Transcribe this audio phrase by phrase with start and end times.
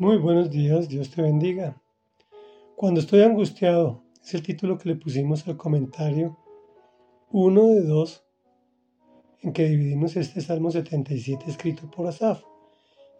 [0.00, 1.78] Muy buenos días, Dios te bendiga.
[2.74, 6.38] Cuando estoy angustiado es el título que le pusimos al comentario,
[7.30, 8.24] uno de dos,
[9.42, 12.42] en que dividimos este Salmo 77 escrito por Asaf,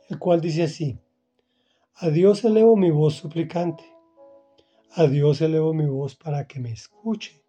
[0.09, 0.99] el cual dice así,
[1.97, 3.85] a Dios elevo mi voz suplicante,
[4.95, 7.45] a Dios elevo mi voz para que me escuche.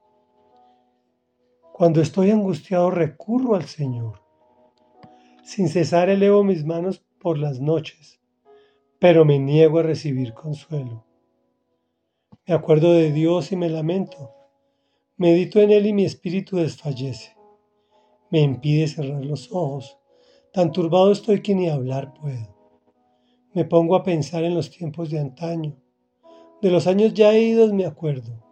[1.72, 4.22] Cuando estoy angustiado recurro al Señor.
[5.46, 8.21] Sin cesar elevo mis manos por las noches
[9.02, 11.04] pero me niego a recibir consuelo.
[12.46, 14.30] Me acuerdo de Dios y me lamento.
[15.18, 17.36] Medito en Él y mi espíritu desfallece.
[18.30, 19.98] Me impide cerrar los ojos.
[20.54, 22.56] Tan turbado estoy que ni hablar puedo.
[23.56, 25.76] Me pongo a pensar en los tiempos de antaño.
[26.62, 28.46] De los años ya idos me acuerdo.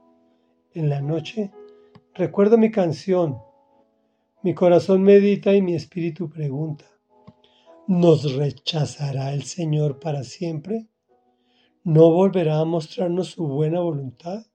[0.73, 1.51] En la noche
[2.15, 3.37] recuerdo mi canción.
[4.41, 6.85] Mi corazón medita y mi espíritu pregunta.
[7.89, 10.87] ¿Nos rechazará el Señor para siempre?
[11.83, 14.45] ¿No volverá a mostrarnos su buena voluntad?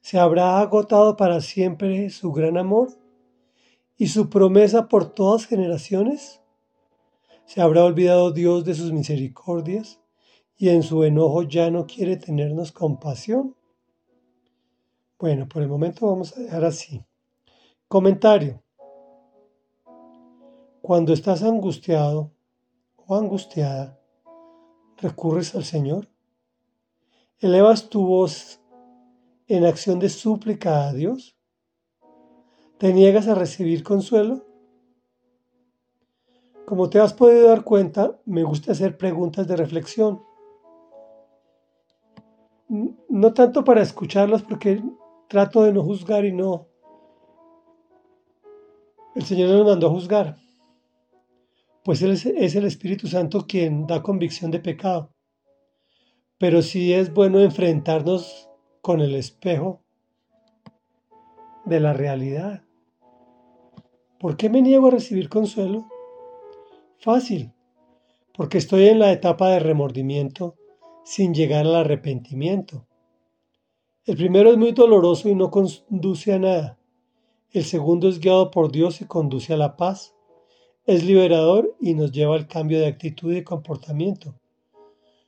[0.00, 2.96] ¿Se habrá agotado para siempre su gran amor
[3.96, 6.42] y su promesa por todas generaciones?
[7.44, 9.98] ¿Se habrá olvidado Dios de sus misericordias
[10.56, 13.56] y en su enojo ya no quiere tenernos compasión?
[15.18, 17.04] Bueno, por el momento vamos a dejar así.
[17.88, 18.62] Comentario.
[20.80, 22.30] Cuando estás angustiado,
[23.18, 23.98] angustiada,
[24.96, 26.08] recurres al Señor?
[27.38, 28.60] ¿Elevas tu voz
[29.48, 31.36] en acción de súplica a Dios?
[32.78, 34.46] ¿Te niegas a recibir consuelo?
[36.66, 40.22] Como te has podido dar cuenta, me gusta hacer preguntas de reflexión.
[42.68, 44.82] No tanto para escucharlas porque
[45.28, 46.68] trato de no juzgar y no...
[49.14, 50.38] El Señor no nos mandó a juzgar,
[51.84, 55.12] pues es, el Espíritu Santo quien da convicción de pecado.
[56.38, 58.48] Pero sí es bueno enfrentarnos
[58.82, 59.82] con el espejo
[61.64, 62.62] de la realidad.
[64.18, 65.86] ¿Por qué me niego a recibir consuelo?
[66.98, 67.52] Fácil,
[68.34, 70.56] porque estoy en la etapa de remordimiento
[71.04, 72.86] sin llegar al arrepentimiento.
[74.04, 76.78] El primero es muy doloroso y no conduce a nada.
[77.52, 80.14] El segundo es guiado por Dios y conduce a la paz
[80.90, 84.34] es liberador y nos lleva al cambio de actitud y comportamiento.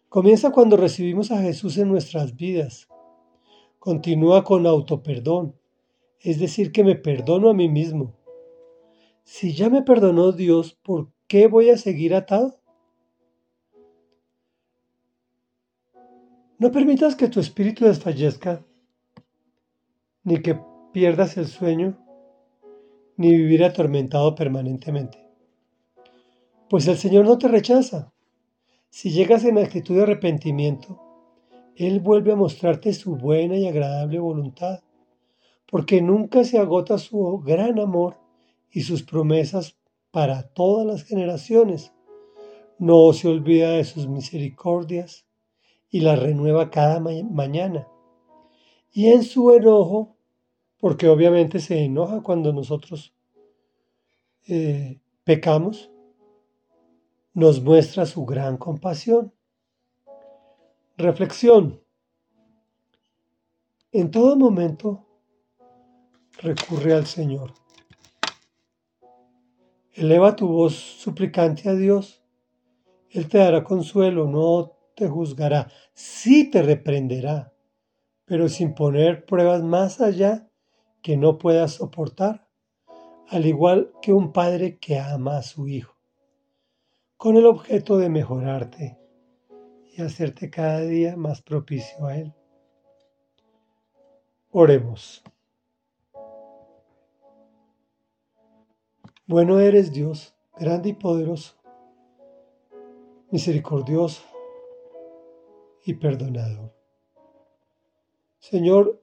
[0.09, 2.89] Comienza cuando recibimos a Jesús en nuestras vidas.
[3.79, 5.55] Continúa con autoperdón,
[6.19, 8.13] es decir, que me perdono a mí mismo.
[9.23, 12.59] Si ya me perdonó Dios, ¿por qué voy a seguir atado?
[16.59, 18.65] No permitas que tu espíritu desfallezca,
[20.25, 20.59] ni que
[20.93, 21.97] pierdas el sueño,
[23.17, 25.23] ni vivir atormentado permanentemente
[26.73, 28.15] pues el Señor no te rechaza.
[28.89, 30.99] Si llegas en actitud de arrepentimiento,
[31.77, 34.81] Él vuelve a mostrarte su buena y agradable voluntad,
[35.71, 38.17] porque nunca se agota su gran amor
[38.71, 39.77] y sus promesas
[40.11, 41.93] para todas las generaciones.
[42.79, 45.27] No se olvida de sus misericordias
[45.91, 47.87] y las renueva cada mañana.
[48.95, 50.17] Y en su enojo,
[50.79, 53.13] porque obviamente se enoja cuando nosotros
[54.49, 55.92] eh, pecamos,
[57.35, 59.33] nos muestra su gran compasión.
[60.97, 61.83] Reflexión.
[63.91, 65.07] En todo momento
[66.39, 67.55] recurre al Señor.
[69.93, 72.23] Eleva tu voz suplicante a Dios.
[73.11, 77.53] Él te dará consuelo, no te juzgará, sí te reprenderá,
[78.25, 80.51] pero sin poner pruebas más allá
[81.03, 82.49] que no puedas soportar,
[83.29, 85.92] al igual que un padre que ama a su hijo
[87.23, 88.99] con el objeto de mejorarte
[89.97, 92.35] y hacerte cada día más propicio a Él.
[94.51, 95.23] Oremos.
[99.25, 101.55] Bueno eres Dios, grande y poderoso,
[103.31, 104.25] misericordioso
[105.85, 106.75] y perdonador.
[108.41, 109.01] Señor,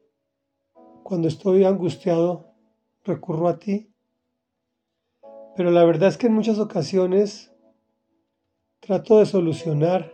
[1.04, 2.48] cuando estoy angustiado,
[3.06, 3.94] recurro a ti,
[5.56, 7.50] pero la verdad es que en muchas ocasiones
[8.90, 10.12] Trato de solucionar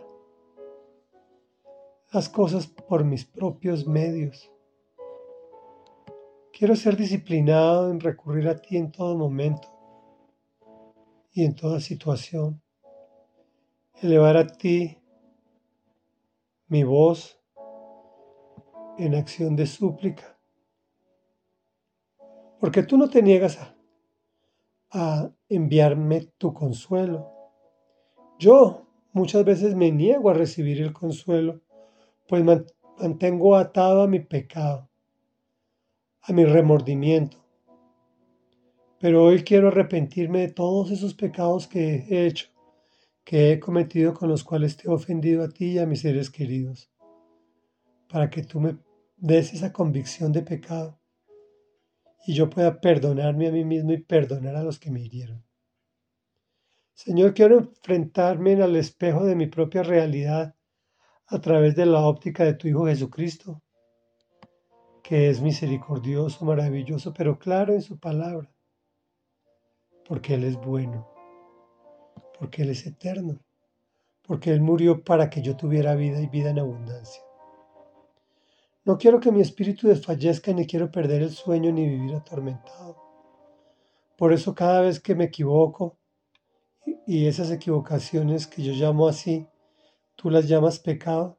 [2.12, 4.52] las cosas por mis propios medios.
[6.52, 9.66] Quiero ser disciplinado en recurrir a ti en todo momento
[11.32, 12.60] y en toda situación.
[14.02, 14.98] Elevar a ti
[16.68, 17.40] mi voz
[18.98, 20.38] en acción de súplica.
[22.60, 23.74] Porque tú no te niegas a,
[24.90, 27.35] a enviarme tu consuelo
[28.38, 31.60] yo muchas veces me niego a recibir el consuelo,
[32.28, 32.44] pues
[32.98, 34.88] mantengo atado a mi pecado,
[36.22, 37.38] a mi remordimiento.
[38.98, 42.48] Pero hoy quiero arrepentirme de todos esos pecados que he hecho,
[43.24, 46.30] que he cometido con los cuales te he ofendido a ti y a mis seres
[46.30, 46.90] queridos,
[48.08, 48.76] para que tú me
[49.16, 50.98] des esa convicción de pecado
[52.26, 55.45] y yo pueda perdonarme a mí mismo y perdonar a los que me hirieron.
[56.96, 60.54] Señor, quiero enfrentarme al espejo de mi propia realidad
[61.26, 63.62] a través de la óptica de tu Hijo Jesucristo,
[65.02, 68.50] que es misericordioso, maravilloso, pero claro en su palabra,
[70.08, 71.06] porque Él es bueno,
[72.38, 73.40] porque Él es eterno,
[74.22, 77.22] porque Él murió para que yo tuviera vida y vida en abundancia.
[78.86, 82.96] No quiero que mi espíritu desfallezca ni quiero perder el sueño ni vivir atormentado.
[84.16, 85.98] Por eso cada vez que me equivoco,
[87.06, 89.48] y esas equivocaciones que yo llamo así,
[90.14, 91.38] tú las llamas pecado,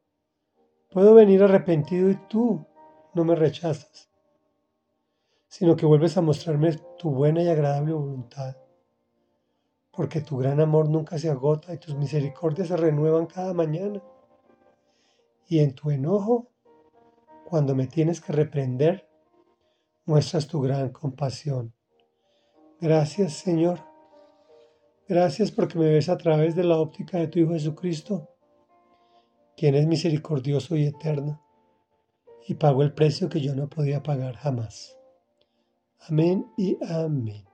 [0.92, 2.66] puedo venir arrepentido y tú
[3.14, 4.10] no me rechazas,
[5.48, 8.58] sino que vuelves a mostrarme tu buena y agradable voluntad,
[9.92, 14.02] porque tu gran amor nunca se agota y tus misericordias se renuevan cada mañana.
[15.50, 16.52] Y en tu enojo,
[17.46, 19.10] cuando me tienes que reprender,
[20.06, 21.74] muestras tu gran compasión.
[22.80, 23.87] Gracias, Señor
[25.10, 28.30] Gracias porque me ves a través de la óptica de tu Hijo Jesucristo,
[29.56, 31.42] quien es misericordioso y eterno,
[32.46, 34.98] y pagó el precio que yo no podía pagar jamás.
[36.10, 37.47] Amén y amén.